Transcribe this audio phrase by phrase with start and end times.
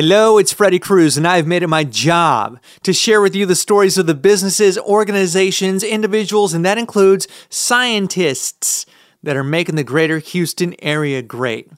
[0.00, 3.56] Hello, it's Freddie Cruz, and I've made it my job to share with you the
[3.56, 8.86] stories of the businesses, organizations, individuals, and that includes scientists
[9.24, 11.68] that are making the greater Houston area great.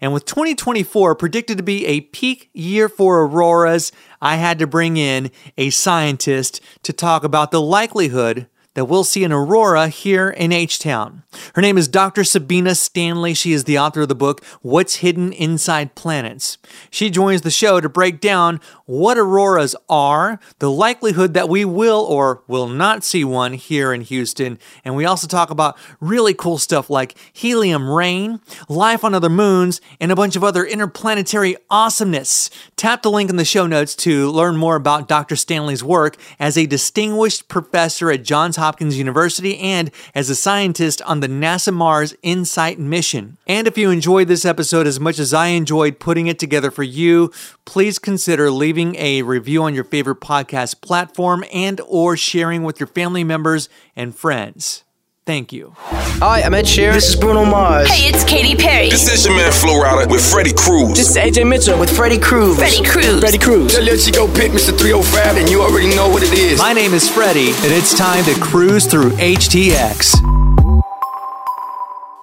[0.00, 4.96] And with 2024 predicted to be a peak year for auroras, I had to bring
[4.96, 8.46] in a scientist to talk about the likelihood
[8.76, 11.22] that we'll see an aurora here in H Town.
[11.54, 12.24] Her name is Dr.
[12.24, 13.32] Sabine Stanley.
[13.32, 16.58] She is the author of the book, What's Hidden Inside Planets.
[16.90, 22.00] She joins the show to break down what auroras are, the likelihood that we will
[22.00, 26.58] or will not see one here in Houston, and we also talk about really cool
[26.58, 32.50] stuff like helium rain, life on other moons, and a bunch of other interplanetary awesomeness.
[32.76, 35.34] Tap the link in the show notes to learn more about Dr.
[35.34, 38.65] Stanley's work as a distinguished professor at Johns Hopkins
[38.96, 43.36] University and as a scientist on the NASA Mars InSight mission.
[43.46, 46.82] And if you enjoyed this episode as much as I enjoyed putting it together for
[46.82, 47.30] you,
[47.64, 52.86] please consider leaving a review on your favorite podcast platform and or sharing with your
[52.86, 54.84] family members and friends.
[55.26, 55.72] Thank you.
[55.76, 56.92] Hi, I'm Ed Sheeran.
[56.92, 57.88] This is Bruno Mars.
[57.88, 58.90] Hey, it's Katy Perry.
[58.90, 60.96] This is your man Flo Rida with Freddie Cruz.
[60.96, 62.56] This is AJ Mitchell with Freddie Cruz.
[62.56, 63.18] Freddie Cruz.
[63.18, 63.74] Freddie Cruz.
[63.74, 64.78] Tell your go pick Mr.
[64.78, 66.60] 305 and you already know what it is.
[66.60, 70.14] My name is Freddie, and it's time to cruise through HTX.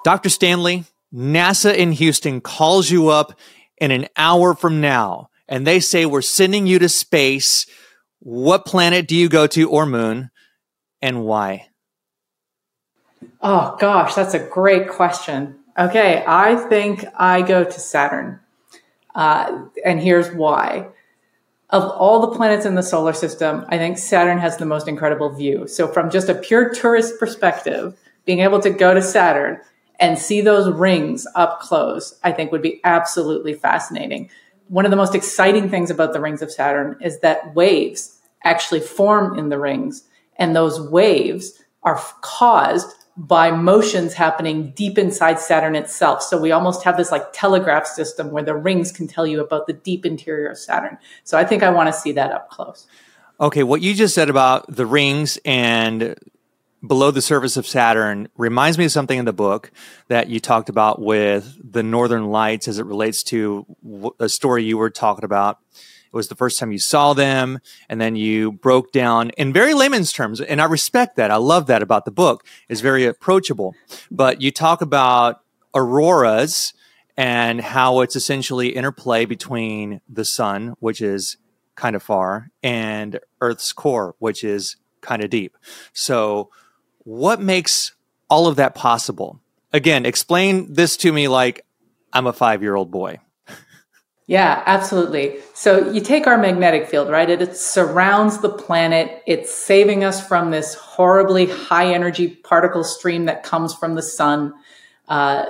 [0.06, 0.30] Dr.
[0.30, 3.38] Stanley, NASA in Houston calls you up
[3.80, 7.66] in an hour from now, and they say, We're sending you to space.
[8.20, 10.32] What planet do you go to or moon,
[11.02, 11.68] and why?
[13.46, 15.60] Oh gosh, that's a great question.
[15.78, 18.40] Okay, I think I go to Saturn.
[19.14, 20.88] Uh, and here's why.
[21.70, 25.30] Of all the planets in the solar system, I think Saturn has the most incredible
[25.30, 25.68] view.
[25.68, 29.60] So, from just a pure tourist perspective, being able to go to Saturn
[30.00, 34.30] and see those rings up close, I think would be absolutely fascinating.
[34.70, 38.80] One of the most exciting things about the rings of Saturn is that waves actually
[38.80, 40.04] form in the rings,
[40.38, 46.24] and those waves are caused by motions happening deep inside Saturn itself.
[46.24, 49.68] So we almost have this like telegraph system where the rings can tell you about
[49.68, 50.98] the deep interior of Saturn.
[51.24, 52.88] So I think I want to see that up close.
[53.40, 56.16] Okay, what you just said about the rings and
[56.86, 59.72] below the surface of Saturn reminds me of something in the book
[60.08, 63.66] that you talked about with the Northern Lights as it relates to
[64.20, 65.60] a story you were talking about
[66.14, 67.60] it was the first time you saw them,
[67.90, 70.40] and then you broke down in very layman's terms.
[70.40, 71.32] And I respect that.
[71.32, 72.46] I love that about the book.
[72.70, 73.74] It's very approachable.
[74.12, 75.42] But you talk about
[75.74, 76.74] auroras
[77.18, 81.38] and how it's essentially interplay between the sun, which is
[81.76, 85.58] kind of far, and Earth's core, which is kind of deep.
[85.94, 86.52] So,
[87.00, 87.94] what makes
[88.30, 89.40] all of that possible?
[89.72, 91.66] Again, explain this to me like
[92.14, 93.18] I'm a five year old boy.
[94.26, 95.40] Yeah, absolutely.
[95.54, 97.30] So you take our magnetic field, right?
[97.30, 99.22] It, it, surrounds the planet.
[99.28, 104.54] It's saving us from this horribly high energy particle stream that comes from the sun.
[105.10, 105.46] Uh,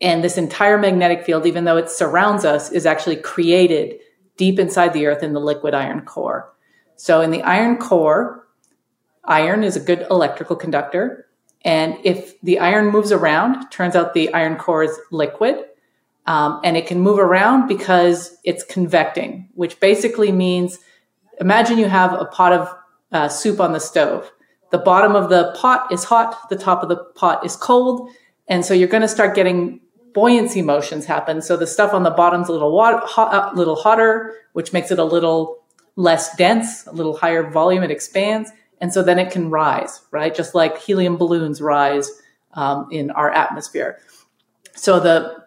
[0.00, 4.00] and this entire magnetic field, even though it surrounds us, is actually created
[4.38, 6.52] deep inside the earth in the liquid iron core.
[6.96, 8.46] So in the iron core,
[9.24, 11.26] iron is a good electrical conductor.
[11.62, 15.64] And if the iron moves around, turns out the iron core is liquid
[16.26, 20.78] um, and it can move around because it's convecting, which basically means
[21.40, 22.74] imagine you have a pot of
[23.12, 24.30] uh, soup on the stove.
[24.70, 28.10] The bottom of the pot is hot, the top of the pot is cold.
[28.48, 29.80] And so you're going to start getting
[30.12, 31.42] buoyancy motions happen.
[31.42, 34.90] So the stuff on the bottom's a little, water, hot, uh, little hotter, which makes
[34.90, 35.62] it a little
[35.94, 38.50] less dense, a little higher volume, it expands.
[38.80, 40.34] And so then it can rise, right?
[40.34, 42.10] Just like helium balloons rise
[42.54, 43.98] um, in our atmosphere.
[44.74, 45.45] So the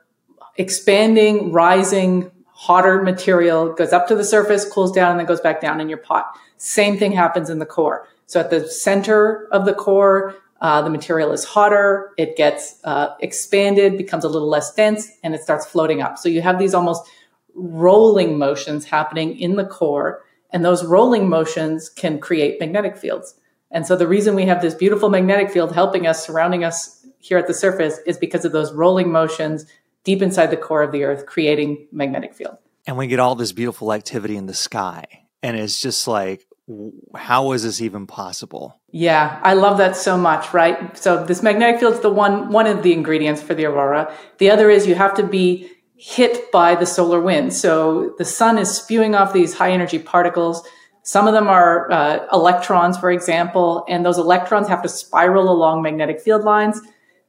[0.59, 5.61] expanding, rising, hotter material goes up to the surface, cools down, and then goes back
[5.61, 6.37] down in your pot.
[6.57, 8.07] Same thing happens in the core.
[8.25, 13.15] So at the center of the core, uh, the material is hotter, it gets uh,
[13.21, 16.17] expanded, becomes a little less dense, and it starts floating up.
[16.17, 17.09] So you have these almost
[17.55, 20.21] rolling motions happening in the core,
[20.51, 23.35] and those rolling motions can create magnetic fields.
[23.71, 27.37] And so the reason we have this beautiful magnetic field helping us, surrounding us here
[27.37, 29.65] at the surface, is because of those rolling motions
[30.03, 32.57] deep inside the core of the earth, creating magnetic field.
[32.87, 35.05] And we get all this beautiful activity in the sky.
[35.43, 36.45] And it's just like,
[37.15, 38.79] how is this even possible?
[38.91, 40.97] Yeah, I love that so much, right?
[40.97, 44.13] So this magnetic field is the one one of the ingredients for the aurora.
[44.37, 47.53] The other is you have to be hit by the solar wind.
[47.53, 50.65] So the sun is spewing off these high energy particles.
[51.03, 55.81] Some of them are uh, electrons, for example, and those electrons have to spiral along
[55.81, 56.79] magnetic field lines.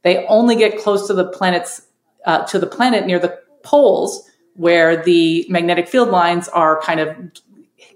[0.02, 1.82] They only get close to the planet's
[2.26, 7.16] uh, to the planet near the poles where the magnetic field lines are kind of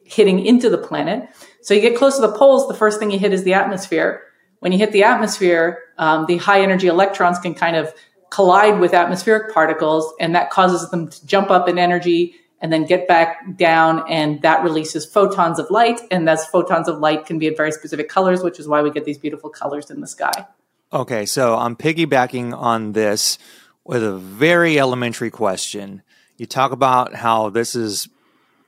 [0.05, 1.29] hitting into the planet.
[1.62, 4.23] So you get close to the poles, the first thing you hit is the atmosphere.
[4.61, 7.93] When you hit the atmosphere, um, the high energy electrons can kind of
[8.31, 12.85] collide with atmospheric particles, and that causes them to jump up in energy and then
[12.85, 16.00] get back down, and that releases photons of light.
[16.11, 18.91] And those photons of light can be in very specific colors, which is why we
[18.91, 20.47] get these beautiful colors in the sky.
[20.93, 23.38] Okay, so I'm piggybacking on this
[23.85, 26.03] with a very elementary question.
[26.37, 28.09] You talk about how this is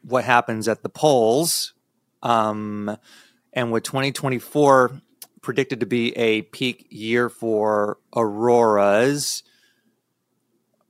[0.03, 1.73] what happens at the poles,
[2.23, 2.97] um,
[3.53, 5.01] and with 2024
[5.41, 9.43] predicted to be a peak year for auroras.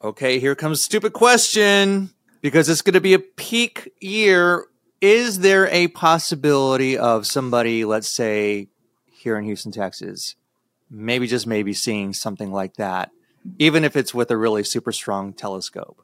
[0.03, 4.67] Okay, here comes stupid question because it's going to be a peak year.
[5.01, 8.69] Is there a possibility of somebody, let's say,
[9.11, 10.37] here in Houston, Texas,
[10.91, 13.11] maybe just maybe seeing something like that,
[13.59, 16.03] even if it's with a really super strong telescope?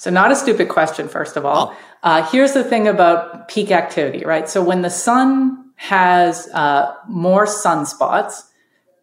[0.00, 1.74] So, not a stupid question, first of all.
[1.74, 1.78] Oh.
[2.02, 4.48] Uh, here's the thing about peak activity, right?
[4.48, 8.44] So, when the sun has uh, more sunspots,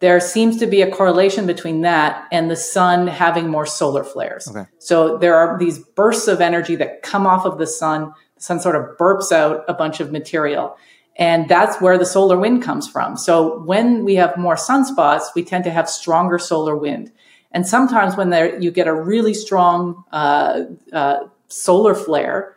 [0.00, 4.48] there seems to be a correlation between that and the sun having more solar flares.
[4.48, 4.68] Okay.
[4.78, 8.12] So, there are these bursts of energy that come off of the sun.
[8.34, 10.76] The sun sort of burps out a bunch of material.
[11.18, 13.16] And that's where the solar wind comes from.
[13.16, 17.10] So, when we have more sunspots, we tend to have stronger solar wind.
[17.50, 22.54] And sometimes when there, you get a really strong uh, uh, solar flare,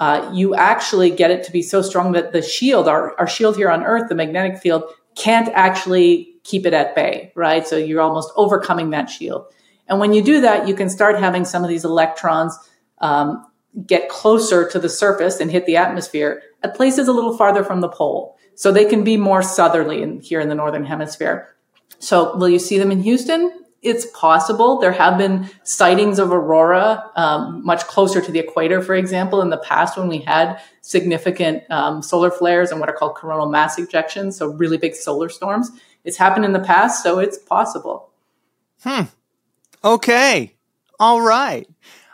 [0.00, 3.56] uh, you actually get it to be so strong that the shield, our, our shield
[3.56, 4.84] here on Earth, the magnetic field,
[5.16, 7.66] can't actually keep it at bay, right?
[7.66, 9.46] So you're almost overcoming that shield.
[9.88, 12.56] And when you do that, you can start having some of these electrons
[13.00, 13.44] um,
[13.86, 17.80] get closer to the surface and hit the atmosphere at places a little farther from
[17.80, 18.36] the pole.
[18.54, 21.54] So they can be more southerly in, here in the northern hemisphere.
[22.00, 23.52] So will you see them in Houston?
[23.80, 24.80] it's possible.
[24.80, 29.50] There have been sightings of aurora um, much closer to the equator, for example, in
[29.50, 33.78] the past when we had significant um, solar flares and what are called coronal mass
[33.78, 35.70] ejections, so really big solar storms.
[36.04, 38.10] It's happened in the past, so it's possible.
[38.82, 39.02] Hmm.
[39.84, 40.54] Okay.
[40.98, 41.68] All right.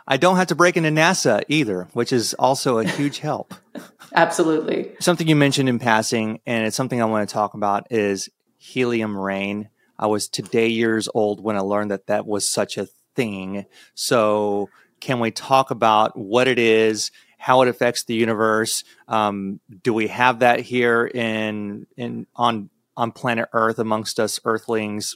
[0.07, 3.53] I don't have to break into NASA either, which is also a huge help.
[4.13, 4.91] Absolutely.
[4.99, 9.17] Something you mentioned in passing, and it's something I want to talk about, is helium
[9.17, 13.65] rain I was today years old when I learned that that was such a thing.
[13.93, 14.69] So,
[14.99, 18.83] can we talk about what it is, how it affects the universe?
[19.07, 25.15] Um, do we have that here in in on on planet Earth amongst us Earthlings?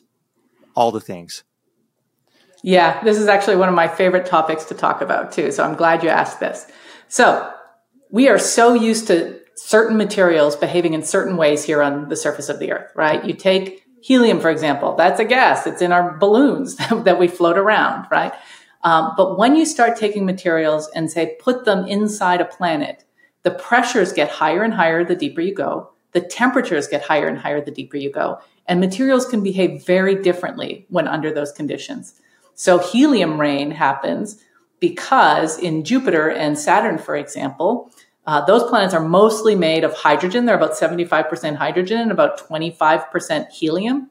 [0.75, 1.43] All the things.
[2.63, 5.51] Yeah, this is actually one of my favorite topics to talk about too.
[5.51, 6.67] So I'm glad you asked this.
[7.07, 7.51] So
[8.11, 12.49] we are so used to certain materials behaving in certain ways here on the surface
[12.49, 13.23] of the Earth, right?
[13.23, 15.67] You take Helium, for example, that's a gas.
[15.67, 18.33] It's in our balloons that we float around, right?
[18.83, 23.03] Um, but when you start taking materials and say put them inside a planet,
[23.43, 25.91] the pressures get higher and higher the deeper you go.
[26.13, 28.39] The temperatures get higher and higher the deeper you go.
[28.67, 32.19] And materials can behave very differently when under those conditions.
[32.59, 34.43] So helium rain happens
[34.81, 37.89] because in Jupiter and Saturn, for example,
[38.27, 40.45] uh, those planets are mostly made of hydrogen.
[40.45, 44.09] They're about 75% hydrogen and about 25% helium.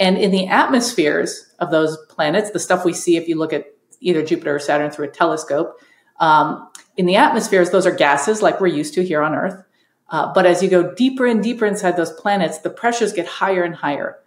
[0.00, 3.66] And in the atmospheres of those planets, the stuff we see if you look at
[4.00, 5.78] either Jupiter or Saturn through a telescope,
[6.18, 9.62] um, in the atmospheres, those are gases like we're used to here on Earth.
[10.08, 13.62] Uh, but as you go deeper and deeper inside those planets, the pressures get higher
[13.62, 14.18] and higher.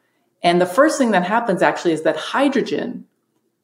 [0.41, 3.07] And the first thing that happens actually is that hydrogen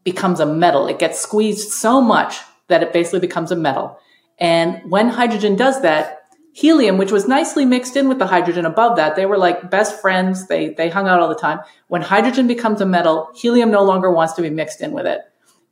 [0.04, 0.88] becomes a metal.
[0.88, 3.98] It gets squeezed so much that it basically becomes a metal.
[4.40, 8.96] And when hydrogen does that, helium, which was nicely mixed in with the hydrogen above
[8.98, 10.48] that, they were like best friends.
[10.48, 11.60] They, they hung out all the time.
[11.88, 15.22] When hydrogen becomes a metal, helium no longer wants to be mixed in with it.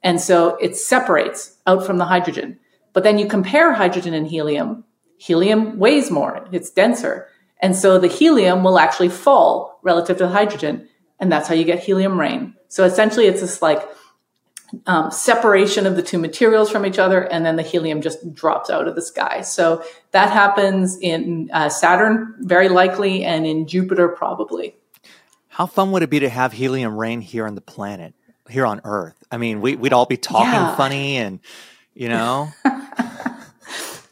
[0.03, 2.59] And so it separates out from the hydrogen.
[2.93, 4.83] But then you compare hydrogen and helium.
[5.17, 6.47] Helium weighs more.
[6.51, 7.27] It's denser.
[7.59, 10.89] And so the helium will actually fall relative to the hydrogen.
[11.19, 12.55] And that's how you get helium rain.
[12.67, 13.87] So essentially it's this like
[14.85, 18.69] um, separation of the two materials from each other, and then the helium just drops
[18.69, 19.41] out of the sky.
[19.41, 24.75] So that happens in uh, Saturn, very likely, and in Jupiter, probably.
[25.47, 28.13] How fun would it be to have helium rain here on the planet,
[28.49, 29.21] here on Earth?
[29.31, 30.75] I mean, we, would all be talking yeah.
[30.75, 31.39] funny, and
[31.93, 32.49] you know.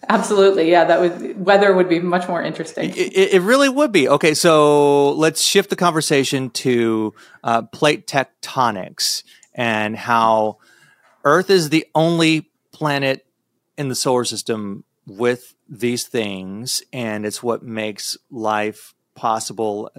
[0.10, 0.86] Absolutely, yeah.
[0.86, 2.90] That would weather would be much more interesting.
[2.90, 4.10] It, it, really would be.
[4.10, 7.14] Okay, so let's shift the conversation to
[7.44, 9.22] uh, plate tectonics
[9.54, 10.58] and how
[11.24, 13.26] Earth is the only planet
[13.78, 19.92] in the solar system with these things, and it's what makes life possible,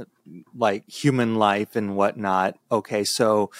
[0.54, 2.58] like human life and whatnot.
[2.70, 3.50] Okay, so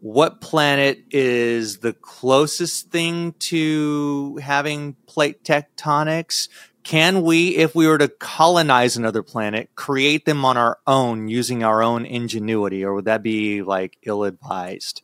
[0.00, 6.48] what planet is the closest thing to having plate tectonics?
[6.86, 11.64] Can we, if we were to colonize another planet, create them on our own using
[11.64, 15.02] our own ingenuity, or would that be like ill advised?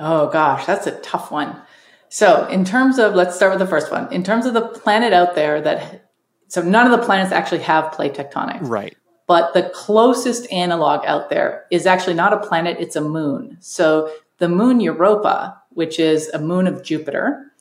[0.00, 1.62] Oh gosh, that's a tough one.
[2.08, 4.12] So, in terms of, let's start with the first one.
[4.12, 6.10] In terms of the planet out there that,
[6.48, 8.68] so none of the planets actually have plate tectonics.
[8.68, 8.96] Right.
[9.28, 13.58] But the closest analog out there is actually not a planet, it's a moon.
[13.60, 17.52] So, the moon Europa, which is a moon of Jupiter,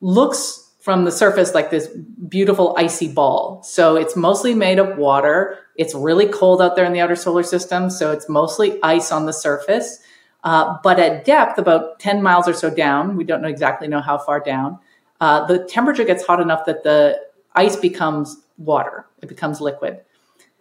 [0.00, 1.88] looks from the surface like this
[2.28, 3.60] beautiful icy ball.
[3.64, 5.58] So it's mostly made of water.
[5.74, 7.90] It's really cold out there in the outer solar system.
[7.90, 9.98] So it's mostly ice on the surface.
[10.44, 14.00] Uh, but at depth, about 10 miles or so down, we don't know exactly know
[14.00, 14.78] how far down,
[15.20, 17.20] uh, the temperature gets hot enough that the
[17.56, 19.06] ice becomes water.
[19.22, 20.02] It becomes liquid.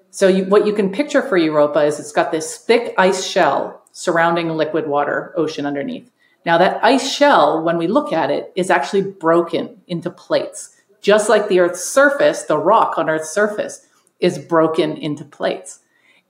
[0.10, 3.84] So you, what you can picture for Europa is it's got this thick ice shell
[3.92, 6.10] surrounding liquid water ocean underneath.
[6.46, 10.76] Now, that ice shell, when we look at it, is actually broken into plates.
[11.02, 13.88] Just like the Earth's surface, the rock on Earth's surface
[14.20, 15.80] is broken into plates.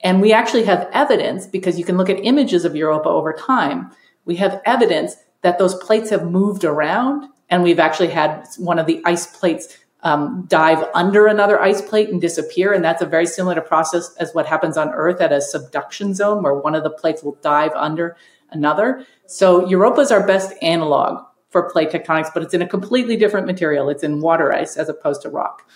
[0.02, 3.92] And we actually have evidence, because you can look at images of Europa over time,
[4.26, 8.86] we have evidence that those plates have moved around, and we've actually had one of
[8.86, 12.74] the ice plates um, dive under another ice plate and disappear.
[12.74, 16.44] And that's a very similar process as what happens on Earth at a subduction zone,
[16.44, 18.16] where one of the plates will dive under
[18.52, 19.06] another.
[19.28, 23.48] So Europa is our best analog for plate tectonics, but it's in a completely different
[23.48, 23.90] material.
[23.90, 25.68] It's in water ice as opposed to rock.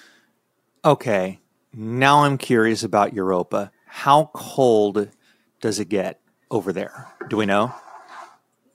[0.84, 1.40] Okay.
[1.74, 3.72] Now I'm curious about Europa.
[3.86, 5.10] How cold
[5.62, 6.20] does it get
[6.52, 7.08] over there?
[7.30, 7.74] Do we know?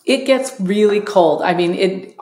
[0.05, 1.43] It gets really cold.
[1.43, 2.15] I mean, it.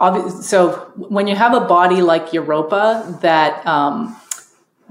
[0.45, 4.17] So when you have a body like Europa that um,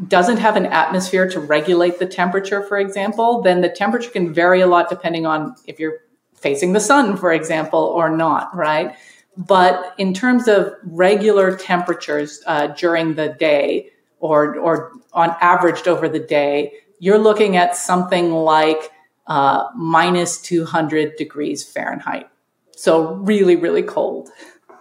[0.07, 4.61] doesn't have an atmosphere to regulate the temperature, for example, then the temperature can vary
[4.61, 5.99] a lot depending on if you're
[6.41, 8.95] facing the sun, for example, or not, right?
[9.37, 16.09] But in terms of regular temperatures uh, during the day or, or on averaged over
[16.09, 18.91] the day, you're looking at something like
[19.27, 22.29] uh, minus 200 degrees Fahrenheit.
[22.75, 24.29] So really, really cold.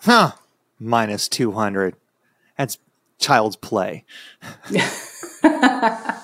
[0.02, 0.32] Huh.
[0.78, 1.94] Minus 200.
[2.56, 2.78] That's
[3.18, 4.04] child's play.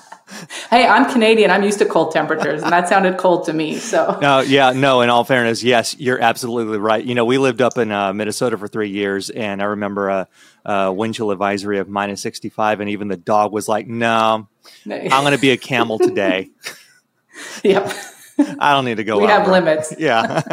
[0.69, 1.51] hey, I'm Canadian.
[1.51, 3.77] I'm used to cold temperatures, and that sounded cold to me.
[3.77, 5.01] So no, yeah, no.
[5.01, 7.03] In all fairness, yes, you're absolutely right.
[7.03, 10.27] You know, we lived up in uh, Minnesota for three years, and I remember a,
[10.65, 14.47] a wind chill advisory of minus 65, and even the dog was like, "No,
[14.85, 16.49] I'm going to be a camel today."
[17.63, 17.91] yep.
[18.59, 19.19] I don't need to go.
[19.19, 19.93] We have limits.
[19.99, 20.43] yeah.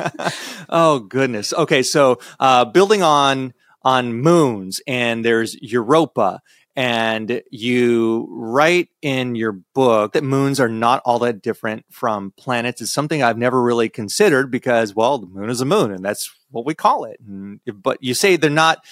[0.68, 1.52] oh goodness.
[1.52, 3.52] Okay, so uh, building on
[3.82, 6.40] on moons, and there's Europa,
[6.76, 12.80] and you write in your book that moons are not all that different from planets.
[12.80, 16.32] It's something I've never really considered because, well, the moon is a moon, and that's
[16.50, 17.20] what we call it.
[17.20, 18.84] And, but you say they're not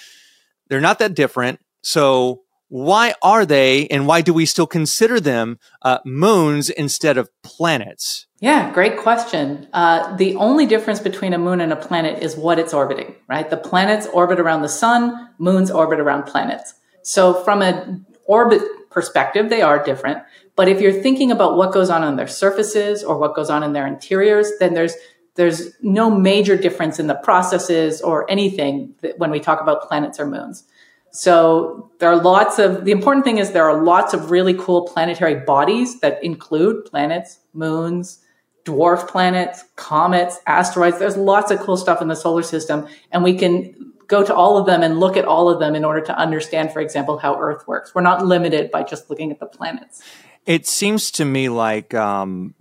[0.69, 1.59] they're not that different.
[1.81, 7.29] So why are they, and why do we still consider them uh, moons instead of
[7.43, 8.25] planets?
[8.39, 9.67] Yeah, great question.
[9.73, 13.47] Uh, the only difference between a moon and a planet is what it's orbiting, right?
[13.47, 16.73] The planets orbit around the sun, moons orbit around planets.
[17.03, 20.23] So from an orbit perspective, they are different.
[20.55, 23.63] But if you're thinking about what goes on on their surfaces or what goes on
[23.63, 24.95] in their interiors, then there's
[25.35, 30.27] there's no major difference in the processes or anything when we talk about planets or
[30.27, 30.63] moons.
[31.09, 34.87] So there are lots of the important thing is there are lots of really cool
[34.87, 38.19] planetary bodies that include planets, moons,
[38.65, 40.99] dwarf planets, comets, asteroids.
[40.99, 44.57] There's lots of cool stuff in the solar system and we can go to all
[44.57, 47.39] of them and look at all of them in order to understand, for example, how
[47.39, 47.95] Earth works.
[47.95, 50.03] We're not limited by just looking at the planets.
[50.45, 52.53] It seems to me like um,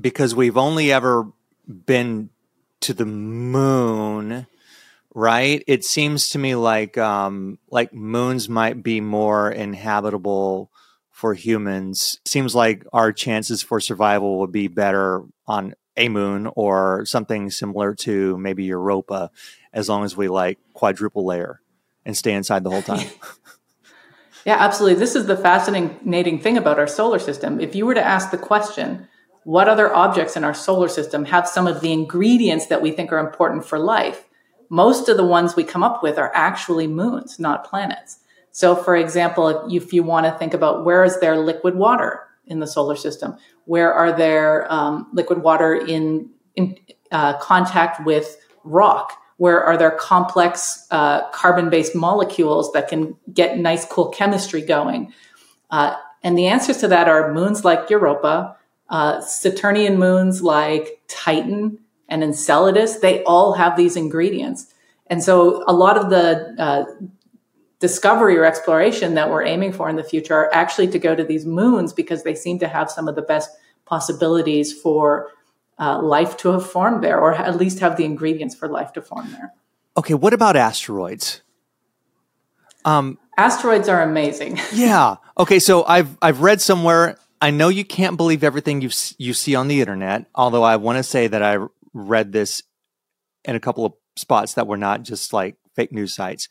[0.00, 1.30] because we've only ever
[1.66, 2.30] been
[2.80, 4.46] to the moon,
[5.14, 5.62] right?
[5.66, 10.70] It seems to me like um, like moons might be more inhabitable
[11.10, 12.18] for humans.
[12.26, 17.94] Seems like our chances for survival would be better on a moon or something similar
[17.94, 19.30] to maybe Europa
[19.72, 21.60] as long as we like quadruple layer
[22.04, 23.08] and stay inside the whole time.
[24.44, 24.98] yeah, absolutely.
[24.98, 27.60] This is the fascinating thing about our solar system.
[27.60, 29.08] If you were to ask the question,
[29.44, 33.12] what other objects in our solar system have some of the ingredients that we think
[33.12, 34.24] are important for life?
[34.68, 38.18] Most of the ones we come up with are actually moons, not planets.
[38.50, 42.60] So, for example, if, you want to think about where is there liquid water in
[42.60, 46.76] the solar system, where are there um, liquid water in, in
[47.10, 49.12] uh, contact with rock?
[49.38, 55.12] Where are there complex uh, carbon based molecules that can get nice, cool chemistry going?
[55.70, 58.56] Uh, and the answers to that are moons like Europa,
[58.88, 64.72] uh, Saturnian moons like Titan and Enceladus, they all have these ingredients.
[65.08, 66.84] And so a lot of the uh,
[67.78, 71.24] discovery or exploration that we're aiming for in the future are actually to go to
[71.24, 73.50] these moons because they seem to have some of the best
[73.84, 75.28] possibilities for
[75.78, 79.02] uh, life to have formed there, or at least have the ingredients for life to
[79.02, 79.52] form there.
[79.96, 81.42] Okay, what about asteroids?
[82.84, 84.58] Um, asteroids are amazing.
[84.72, 85.16] yeah.
[85.38, 87.18] Okay, so I've I've read somewhere.
[87.40, 90.26] I know you can't believe everything you you see on the internet.
[90.34, 92.62] Although I want to say that I read this
[93.44, 96.48] in a couple of spots that were not just like fake news sites.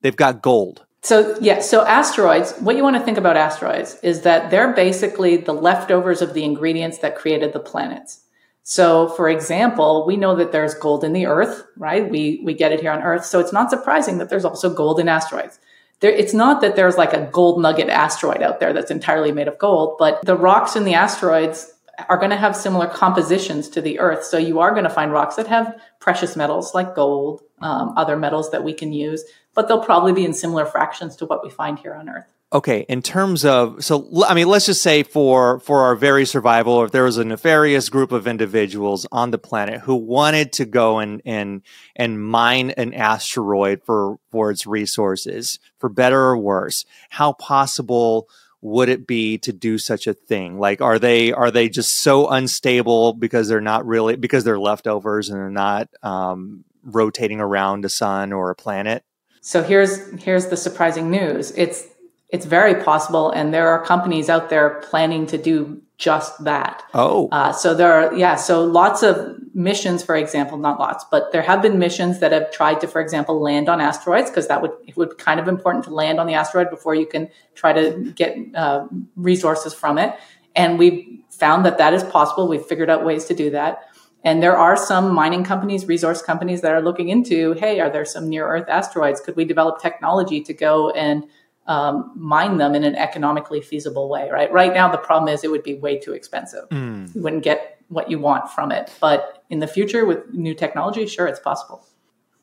[0.00, 0.84] They've got gold.
[1.02, 5.36] So, yeah, so asteroids, what you want to think about asteroids is that they're basically
[5.36, 8.20] the leftovers of the ingredients that created the planets.
[8.64, 12.08] So, for example, we know that there's gold in the earth, right?
[12.08, 13.24] We, we get it here on earth.
[13.24, 15.58] So it's not surprising that there's also gold in asteroids.
[16.00, 19.48] There, it's not that there's like a gold nugget asteroid out there that's entirely made
[19.48, 21.72] of gold, but the rocks in the asteroids
[22.08, 24.24] are going to have similar compositions to the earth.
[24.24, 28.16] So you are going to find rocks that have precious metals like gold, um, other
[28.16, 29.24] metals that we can use,
[29.58, 32.26] but they'll probably be in similar fractions to what we find here on earth.
[32.52, 36.84] Okay, in terms of so I mean let's just say for for our very survival
[36.84, 41.00] if there was a nefarious group of individuals on the planet who wanted to go
[41.00, 41.62] and and
[41.96, 48.28] and mine an asteroid for for its resources for better or worse how possible
[48.60, 50.58] would it be to do such a thing?
[50.58, 55.30] Like, are they are they just so unstable because they're not really because they're leftovers
[55.30, 59.04] and they're not um, rotating around a sun or a planet?
[59.48, 61.52] So here's here's the surprising news.
[61.52, 61.86] It's
[62.28, 66.82] it's very possible, and there are companies out there planning to do just that.
[66.92, 68.36] Oh, uh, so there are yeah.
[68.36, 72.50] So lots of missions, for example, not lots, but there have been missions that have
[72.50, 75.84] tried to, for example, land on asteroids because that would it would kind of important
[75.84, 78.86] to land on the asteroid before you can try to get uh,
[79.16, 80.14] resources from it.
[80.56, 82.48] And we found that that is possible.
[82.48, 83.88] We've figured out ways to do that.
[84.28, 88.04] And there are some mining companies, resource companies that are looking into, hey, are there
[88.04, 89.22] some near Earth asteroids?
[89.22, 91.24] Could we develop technology to go and
[91.66, 94.52] um, mine them in an economically feasible way, right?
[94.52, 96.68] Right now, the problem is it would be way too expensive.
[96.68, 97.14] Mm.
[97.14, 98.92] You wouldn't get what you want from it.
[99.00, 101.86] But in the future, with new technology, sure, it's possible.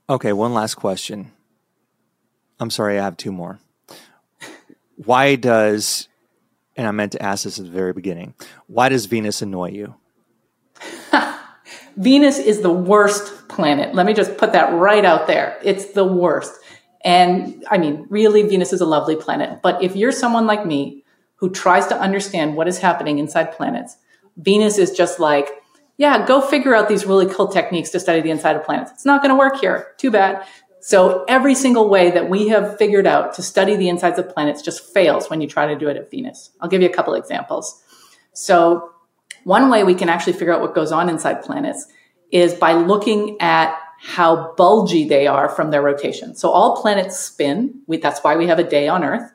[0.10, 1.34] Okay, one last question.
[2.60, 3.60] I'm sorry, I have two more.
[4.96, 6.08] Why does,
[6.76, 8.34] and I meant to ask this at the very beginning,
[8.66, 9.94] why does Venus annoy you?
[11.98, 13.96] Venus is the worst planet.
[13.96, 15.58] Let me just put that right out there.
[15.64, 16.54] It's the worst.
[17.04, 19.62] And I mean, really, Venus is a lovely planet.
[19.62, 21.04] But if you're someone like me
[21.36, 23.98] who tries to understand what is happening inside planets,
[24.38, 25.48] Venus is just like,
[25.98, 28.92] yeah, go figure out these really cool techniques to study the inside of planets.
[28.92, 29.94] It's not going to work here.
[29.98, 30.46] Too bad.
[30.82, 34.62] So every single way that we have figured out to study the insides of planets
[34.62, 36.52] just fails when you try to do it at Venus.
[36.60, 37.82] I'll give you a couple examples.
[38.34, 38.92] So
[39.46, 41.86] one way we can actually figure out what goes on inside planets
[42.32, 46.36] is by looking at how bulgy they are from their rotation.
[46.36, 47.80] So all planets spin.
[47.88, 49.32] We, that's why we have a day on Earth.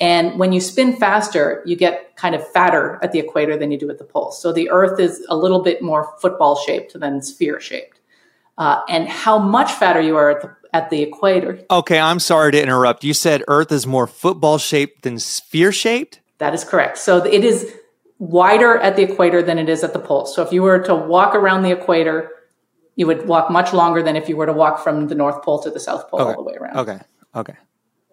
[0.00, 3.78] And when you spin faster, you get kind of fatter at the equator than you
[3.78, 4.42] do at the poles.
[4.42, 8.00] So the Earth is a little bit more football shaped than sphere shaped.
[8.58, 11.64] Uh, and how much fatter you are at the, at the equator.
[11.70, 13.04] Okay, I'm sorry to interrupt.
[13.04, 16.20] You said Earth is more football shaped than sphere shaped?
[16.38, 16.98] That is correct.
[16.98, 17.72] So it is
[18.22, 20.32] wider at the equator than it is at the poles.
[20.32, 22.30] So if you were to walk around the equator,
[22.94, 25.60] you would walk much longer than if you were to walk from the North Pole
[25.64, 26.30] to the South Pole okay.
[26.30, 26.76] all the way around.
[26.76, 27.00] Okay.
[27.34, 27.56] Okay.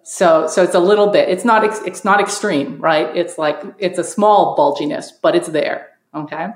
[0.02, 1.30] So, so it's a little bit.
[1.30, 1.63] It's not.
[1.63, 3.15] Ex, it's not extreme, right?
[3.15, 5.89] It's like it's a small bulginess, but it's there.
[6.15, 6.48] Okay.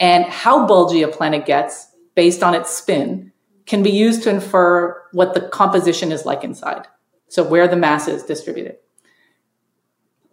[0.00, 3.30] And how bulgy a planet gets based on its spin
[3.66, 6.88] can be used to infer what the composition is like inside.
[7.28, 8.78] So where the mass is distributed.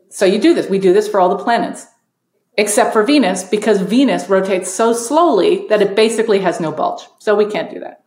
[0.10, 0.67] So you do this.
[0.67, 1.86] We do this for all the planets
[2.58, 7.04] except for Venus, because Venus rotates so slowly that it basically has no bulge.
[7.20, 8.04] So we can't do that.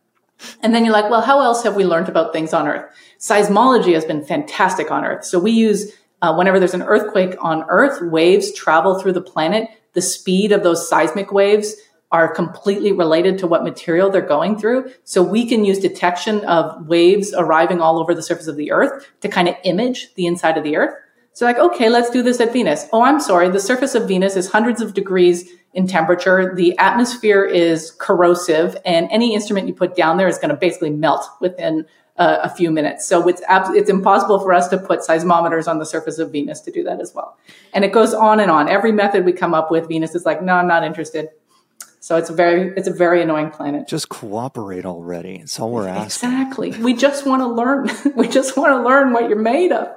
[0.61, 2.91] And then you're like, well, how else have we learned about things on Earth?
[3.19, 5.23] Seismology has been fantastic on Earth.
[5.23, 9.69] So we use, uh, whenever there's an earthquake on Earth, waves travel through the planet.
[9.93, 11.75] The speed of those seismic waves
[12.11, 14.91] are completely related to what material they're going through.
[15.05, 19.07] So we can use detection of waves arriving all over the surface of the Earth
[19.21, 20.93] to kind of image the inside of the Earth.
[21.33, 22.87] So like, okay, let's do this at Venus.
[22.91, 23.49] Oh, I'm sorry.
[23.49, 26.53] The surface of Venus is hundreds of degrees in temperature.
[26.55, 30.89] The atmosphere is corrosive and any instrument you put down there is going to basically
[30.89, 31.85] melt within
[32.17, 33.07] uh, a few minutes.
[33.07, 36.59] So it's ab- it's impossible for us to put seismometers on the surface of Venus
[36.61, 37.37] to do that as well.
[37.73, 38.67] And it goes on and on.
[38.67, 41.29] Every method we come up with, Venus is like, no, I'm not interested.
[42.01, 43.87] So it's a very it's a very annoying planet.
[43.87, 45.35] Just cooperate already.
[45.35, 46.31] It's all we're asking.
[46.31, 46.71] Exactly.
[46.71, 47.89] We just want to learn.
[48.15, 49.87] we just want to learn what you're made of.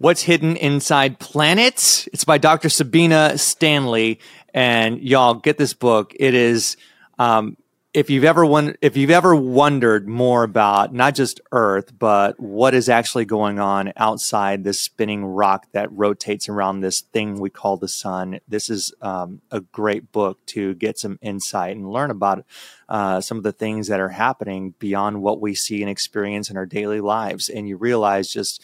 [0.00, 2.08] What's Hidden Inside Planets.
[2.10, 2.70] It's by Dr.
[2.70, 4.18] Sabine Stanley.
[4.54, 6.14] And y'all get this book.
[6.18, 6.78] It is,
[7.18, 7.58] um,
[7.92, 12.72] if you've ever won- if you've ever wondered more about not just Earth, but what
[12.72, 17.76] is actually going on outside this spinning rock that rotates around this thing we call
[17.76, 22.46] the sun, this is um, a great book to get some insight and learn about
[22.88, 26.56] uh, some of the things that are happening beyond what we see and experience in
[26.56, 28.62] our daily lives, and you realize just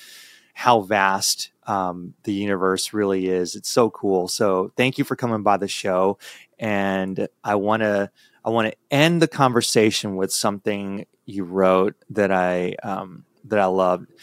[0.59, 3.55] how vast um, the universe really is.
[3.57, 4.27] It's so cool.
[4.27, 6.17] So thank you for coming by the show,
[6.59, 8.11] and I want to
[8.43, 13.67] I want to end the conversation with something you wrote that I um, that I
[13.67, 14.15] loved.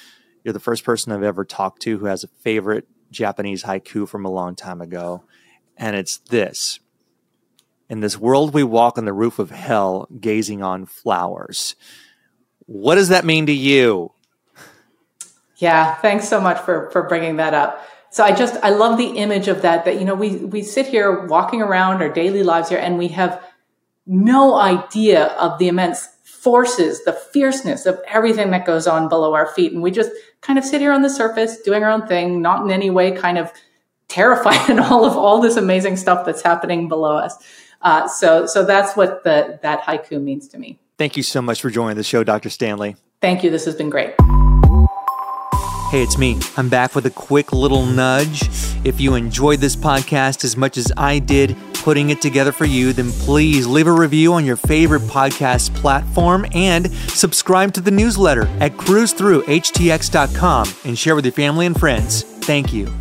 [0.43, 4.25] You're the first person I've ever talked to who has a favorite Japanese haiku from
[4.25, 5.25] a long time ago,
[5.77, 6.79] and it's this:
[7.87, 11.75] "In this world, we walk on the roof of hell, gazing on flowers."
[12.65, 14.13] What does that mean to you?
[15.63, 17.88] Yeah, thanks so much for for bringing that up.
[18.10, 19.86] So I just I love the image of that.
[19.86, 23.08] That you know we we sit here walking around our daily lives here, and we
[23.19, 23.41] have
[24.06, 29.45] no idea of the immense forces, the fierceness of everything that goes on below our
[29.45, 29.71] feet.
[29.71, 32.65] And we just kind of sit here on the surface doing our own thing, not
[32.65, 33.49] in any way kind of
[34.10, 37.38] terrified at all of all this amazing stuff that's happening below us.
[37.82, 40.78] Uh, so, so that's what the, that haiku means to me.
[40.97, 42.49] Thank you so much for joining the show, Dr.
[42.49, 42.97] Stanley.
[43.21, 43.49] Thank you.
[43.49, 44.13] This has been great.
[45.93, 46.39] Hey, it's me.
[46.58, 48.49] I'm back with a quick little nudge.
[48.84, 52.93] If you enjoyed this podcast as much as I did putting it together for you,
[52.93, 58.47] then please leave a review on your favorite podcast platform and subscribe to the newsletter
[58.60, 62.23] at cruzthroughhtx.com and share with your family and friends.
[62.23, 62.91] Thank you.